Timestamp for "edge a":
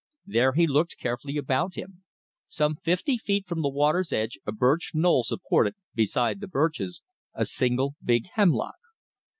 4.11-4.51